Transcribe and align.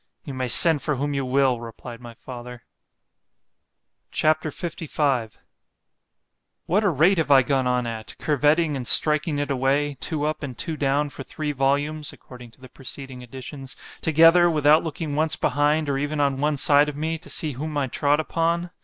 ——You 0.23 0.33
may 0.33 0.47
send 0.47 0.81
for 0.81 0.95
whom 0.95 1.13
you 1.13 1.23
will, 1.23 1.59
replied 1.59 2.01
my 2.01 2.15
father. 2.15 2.63
C 4.11 4.27
H 4.27 4.33
A 4.43 4.49
P. 4.49 4.87
LV 4.87 5.37
WHAT 6.65 6.83
a 6.83 6.89
rate 6.89 7.19
have 7.19 7.29
I 7.29 7.43
gone 7.43 7.67
on 7.67 7.85
at, 7.85 8.15
curvetting 8.17 8.75
and 8.75 8.87
striking 8.87 9.37
it 9.37 9.51
away, 9.51 9.97
two 9.99 10.23
up 10.25 10.41
and 10.41 10.57
two 10.57 10.75
down 10.75 11.09
for 11.11 11.21
three 11.21 11.51
volumes 11.51 12.11
together, 14.01 14.49
without 14.49 14.83
looking 14.83 15.15
once 15.15 15.35
behind, 15.35 15.87
or 15.87 15.99
even 15.99 16.19
on 16.19 16.37
one 16.39 16.57
side 16.57 16.89
of 16.89 16.97
me, 16.97 17.19
to 17.19 17.29
see 17.29 17.51
whom 17.51 17.77
I 17.77 17.85
trod 17.85 18.19
upon! 18.19 18.71